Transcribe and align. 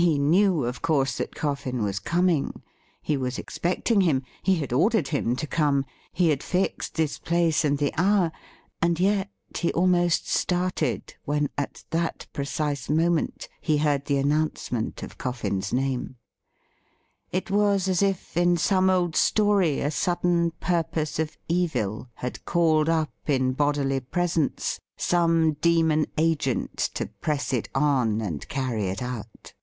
He 0.00 0.16
knew, 0.16 0.62
of 0.64 0.80
course, 0.80 1.18
that 1.18 1.34
Coffin 1.34 1.82
was 1.82 1.98
coming; 1.98 2.62
he 3.02 3.16
was 3.16 3.36
ex 3.36 3.58
pecting 3.58 4.04
him, 4.04 4.22
he 4.44 4.54
had 4.54 4.72
ordered 4.72 5.08
him 5.08 5.34
to 5.34 5.44
come, 5.46 5.84
he 6.12 6.28
had 6.28 6.40
fixed 6.40 6.94
this 6.94 7.18
place 7.18 7.64
and 7.64 7.78
the 7.78 7.92
hour, 7.96 8.30
and 8.80 9.00
yet 9.00 9.28
he 9.58 9.72
almost 9.72 10.28
started 10.28 11.16
when 11.24 11.50
at 11.58 11.82
that 11.90 12.28
precise 12.32 12.88
moment 12.88 13.48
he 13.60 13.78
heard 13.78 14.04
the 14.04 14.18
announcement 14.18 15.02
of 15.02 15.18
Coffin's 15.18 15.72
name. 15.72 16.14
It 17.32 17.50
was 17.50 17.88
as 17.88 18.00
if 18.00 18.36
in 18.36 18.56
some 18.56 18.88
old 18.88 19.16
story 19.16 19.80
a 19.80 19.90
sudden 19.90 20.52
purpose 20.60 21.18
of 21.18 21.36
evil 21.48 22.08
had 22.14 22.44
called 22.44 22.88
up 22.88 23.12
in 23.26 23.52
bodily 23.52 23.98
presence 23.98 24.78
some 24.96 25.54
demon 25.54 26.06
agent 26.16 26.76
to 26.94 27.06
press 27.06 27.52
it 27.52 27.68
on 27.74 28.20
and 28.20 28.46
carry 28.46 28.84
it 28.90 29.02
out. 29.02 29.54